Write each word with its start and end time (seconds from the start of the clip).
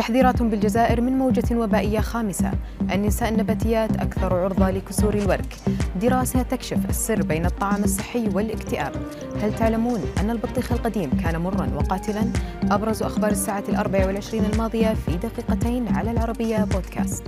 تحذيرات 0.00 0.42
بالجزائر 0.42 1.00
من 1.00 1.12
موجة 1.12 1.56
وبائية 1.56 2.00
خامسة. 2.00 2.50
النساء 2.92 3.28
النباتيات 3.28 3.96
أكثر 3.96 4.34
عرضة 4.34 4.70
لكسور 4.70 5.14
الورك. 5.14 5.54
دراسة 6.02 6.42
تكشف 6.42 6.78
السر 6.88 7.22
بين 7.22 7.46
الطعام 7.46 7.84
الصحي 7.84 8.28
والاكتئاب. 8.28 8.92
هل 9.42 9.54
تعلمون 9.54 10.00
أن 10.20 10.30
البطيخ 10.30 10.72
القديم 10.72 11.10
كان 11.24 11.36
مرا 11.36 11.70
وقاتلا؟ 11.76 12.32
أبرز 12.70 13.02
أخبار 13.02 13.30
الساعة 13.30 13.64
الأربع 13.68 14.06
والعشرين 14.06 14.44
الماضية 14.52 14.94
في 14.94 15.16
دقيقتين 15.16 15.88
على 15.88 16.10
العربية 16.10 16.64
بودكاست. 16.64 17.24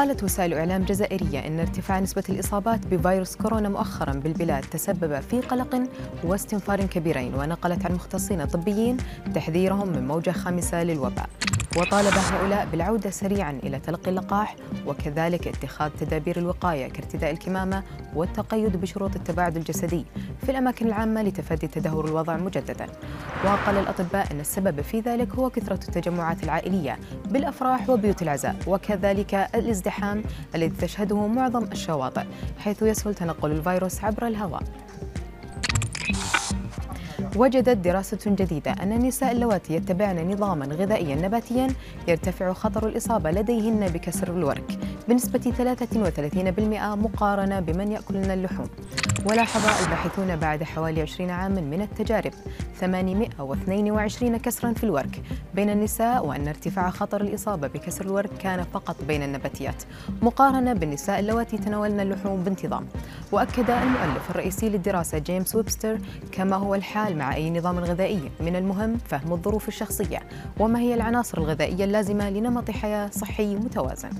قالت 0.00 0.22
وسائل 0.24 0.54
إعلام 0.54 0.84
جزائرية 0.84 1.46
أن 1.46 1.60
ارتفاع 1.60 2.00
نسبة 2.00 2.22
الإصابات 2.28 2.86
بفيروس 2.86 3.36
كورونا 3.36 3.68
مؤخرا 3.68 4.12
بالبلاد 4.12 4.62
تسبب 4.62 5.20
في 5.20 5.40
قلق 5.40 5.82
واستنفار 6.24 6.84
كبيرين 6.84 7.34
ونقلت 7.34 7.86
عن 7.86 7.94
مختصين 7.94 8.44
طبيين 8.44 8.96
تحذيرهم 9.34 9.88
من 9.88 10.08
موجة 10.08 10.30
خامسة 10.30 10.82
للوباء. 10.82 11.28
وطالب 11.76 12.14
هؤلاء 12.14 12.68
بالعودة 12.72 13.10
سريعا 13.10 13.50
إلى 13.62 13.78
تلقي 13.78 14.10
اللقاح 14.10 14.56
وكذلك 14.86 15.48
اتخاذ 15.48 15.90
تدابير 16.00 16.38
الوقاية 16.38 16.88
كارتداء 16.88 17.30
الكمامة 17.30 17.82
والتقيد 18.14 18.76
بشروط 18.76 19.16
التباعد 19.16 19.56
الجسدي 19.56 20.04
في 20.42 20.50
الأماكن 20.50 20.86
العامة 20.86 21.22
لتفادي 21.22 21.66
تدهور 21.66 22.04
الوضع 22.08 22.36
مجددا. 22.36 22.86
وقال 23.44 23.76
الأطباء 23.76 24.32
أن 24.32 24.40
السبب 24.40 24.80
في 24.80 25.00
ذلك 25.00 25.34
هو 25.34 25.50
كثرة 25.50 25.80
التجمعات 25.88 26.44
العائلية 26.44 26.98
بالأفراح 27.30 27.90
وبيوت 27.90 28.22
العزاء 28.22 28.56
وكذلك 28.66 29.34
الازدحام 29.34 29.89
الذي 30.54 30.76
تشهده 30.76 31.26
معظم 31.26 31.64
الشواطئ 31.64 32.24
حيث 32.58 32.82
يسهل 32.82 33.14
تنقل 33.14 33.50
الفيروس 33.50 34.04
عبر 34.04 34.26
الهواء. 34.26 34.62
وجدت 37.36 37.76
دراسة 37.76 38.18
جديدة 38.26 38.70
أن 38.70 38.92
النساء 38.92 39.32
اللواتي 39.32 39.74
يتبعن 39.74 40.30
نظاما 40.30 40.66
غذائيا 40.66 41.16
نباتيا 41.16 41.68
يرتفع 42.08 42.52
خطر 42.52 42.86
الإصابة 42.86 43.30
لديهن 43.30 43.88
بكسر 43.88 44.32
الورك 44.32 44.78
بنسبة 45.08 45.38
33% 45.38 46.94
مقارنة 46.94 47.60
بمن 47.60 47.92
يأكلن 47.92 48.30
اللحوم. 48.30 48.68
ولاحظ 49.26 49.82
الباحثون 49.84 50.36
بعد 50.36 50.62
حوالي 50.62 51.02
20 51.02 51.30
عاما 51.30 51.60
من 51.60 51.82
التجارب. 51.82 52.32
822 52.80 54.36
كسرا 54.36 54.72
في 54.72 54.84
الورك. 54.84 55.22
بين 55.54 55.70
النساء 55.70 56.26
وأن 56.26 56.48
ارتفاع 56.48 56.90
خطر 56.90 57.20
الإصابة 57.20 57.68
بكسر 57.68 58.04
الورك 58.04 58.30
كان 58.38 58.64
فقط 58.64 58.96
بين 59.08 59.22
النباتيات. 59.22 59.82
مقارنة 60.22 60.72
بالنساء 60.72 61.20
اللواتي 61.20 61.58
تناولن 61.58 62.00
اللحوم 62.00 62.44
بانتظام. 62.44 62.86
وأكد 63.32 63.70
المؤلف 63.70 64.30
الرئيسي 64.30 64.68
للدراسة 64.68 65.18
جيمس 65.18 65.54
ويبستر 65.54 65.98
كما 66.32 66.56
هو 66.56 66.74
الحال 66.74 67.18
مع 67.18 67.34
أي 67.34 67.50
نظام 67.50 67.78
غذائي. 67.78 68.30
من 68.40 68.56
المهم 68.56 68.98
فهم 68.98 69.32
الظروف 69.32 69.68
الشخصية 69.68 70.18
وما 70.58 70.78
هي 70.78 70.94
العناصر 70.94 71.38
الغذائية 71.38 71.84
اللازمة 71.84 72.30
لنمط 72.30 72.70
حياة 72.70 73.10
صحي 73.12 73.56
متوازن. 73.56 74.10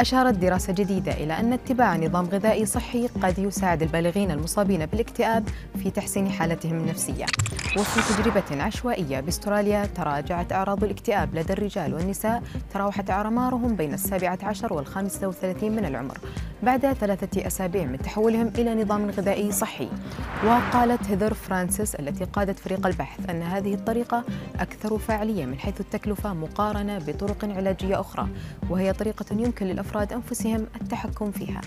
أشارت 0.00 0.34
دراسة 0.34 0.72
جديدة 0.72 1.12
إلى 1.12 1.40
أن 1.40 1.52
اتباع 1.52 1.96
نظام 1.96 2.24
غذائي 2.24 2.66
صحي 2.66 3.06
قد 3.22 3.38
يساعد 3.38 3.82
البالغين 3.82 4.30
المصابين 4.30 4.86
بالاكتئاب 4.86 5.48
في 5.82 5.90
تحسين 5.90 6.30
حالتهم 6.30 6.78
النفسية. 6.78 7.26
وفي 7.78 8.14
تجربة 8.14 8.62
عشوائية 8.62 9.20
باستراليا 9.20 9.86
تراجعت 9.86 10.52
أعراض 10.52 10.84
الاكتئاب 10.84 11.34
لدى 11.34 11.52
الرجال 11.52 11.94
والنساء 11.94 12.42
تراوحت 12.74 13.10
أعمارهم 13.10 13.76
بين 13.76 13.94
السابعة 13.94 14.38
عشر 14.42 14.72
والخامسة 14.72 15.28
وثلاثين 15.28 15.76
من 15.76 15.84
العمر 15.84 16.18
بعد 16.62 16.92
ثلاثة 16.92 17.46
أسابيع 17.46 17.84
من 17.84 17.98
تحولهم 17.98 18.46
إلى 18.58 18.82
نظام 18.82 19.10
غذائي 19.10 19.52
صحي. 19.52 19.88
وقالت 20.44 21.10
هيدر 21.10 21.34
فرانسيس 21.34 21.94
التي 21.94 22.24
قادت 22.24 22.58
فريق 22.58 22.86
البحث 22.86 23.30
أن 23.30 23.42
هذه 23.42 23.74
الطريقة 23.74 24.24
أكثر 24.60 24.98
فاعلية 24.98 25.46
من 25.46 25.58
حيث 25.58 25.80
التكلفة 25.80 26.34
مقارنة 26.34 26.98
بطرق 26.98 27.44
علاجية 27.44 28.00
أخرى 28.00 28.28
وهي 28.70 28.92
طريقة 28.92 29.26
يمكن 29.32 29.66
للأفراد 29.66 29.85
أنفسهم 29.94 30.66
التحكم 30.80 31.30
فيها. 31.30 31.60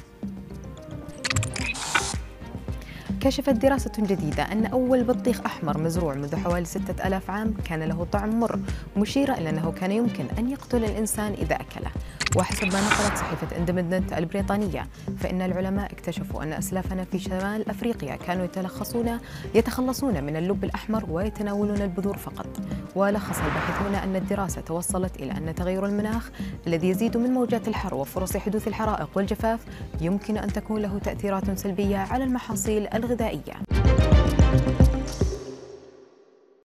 كشفت 3.22 3.50
دراسة 3.50 3.91
جديدة 4.00 4.44
أن 4.44 4.66
أول 4.66 5.03
بطيخ 5.03 5.41
أحمر 5.46 5.78
مزروع 5.78 6.16
منذ 6.16 6.35
حوالي 6.35 6.66
ستة 6.66 7.08
ألاف 7.08 7.29
عام 7.29 7.53
كان 7.66 7.84
له 7.84 8.08
طعم 8.12 8.40
مر 8.40 8.59
مشيرة 8.97 9.34
إلى 9.34 9.50
أنه 9.50 9.72
كان 9.72 9.91
يمكن 9.91 10.25
أن 10.38 10.50
يقتل 10.50 10.84
الإنسان 10.84 11.34
إذا 11.34 11.56
أكله. 11.56 11.91
وحسب 12.35 12.66
ما 12.66 12.81
نقلت 12.81 13.18
صحيفة 13.18 13.58
اندبندنت 13.58 14.13
البريطانية 14.13 14.88
فإن 15.19 15.41
العلماء 15.41 15.91
اكتشفوا 15.91 16.44
أن 16.44 16.53
أسلافنا 16.53 17.03
في 17.03 17.19
شمال 17.19 17.69
أفريقيا 17.69 18.16
كانوا 18.16 18.46
يتلخصون 18.46 19.19
يتخلصون 19.56 20.24
من 20.24 20.35
اللب 20.35 20.63
الأحمر 20.63 21.06
ويتناولون 21.09 21.81
البذور 21.81 22.18
فقط. 22.18 22.47
ولخص 22.95 23.38
الباحثون 23.39 23.95
أن 23.95 24.16
الدراسة 24.16 24.61
توصلت 24.61 25.16
إلى 25.16 25.31
أن 25.31 25.55
تغير 25.55 25.85
المناخ 25.85 26.29
الذي 26.67 26.89
يزيد 26.89 27.17
من 27.17 27.29
موجات 27.29 27.67
الحر 27.67 27.95
وفرص 27.95 28.38
حدوث 28.38 28.67
الحرائق 28.67 29.09
والجفاف 29.16 29.59
يمكن 30.01 30.38
أن 30.38 30.53
تكون 30.53 30.81
له 30.81 30.99
تأثيرات 30.99 31.59
سلبية 31.59 31.97
على 31.97 32.23
المحاصيل 32.23 32.88
الغذائية. 32.94 33.53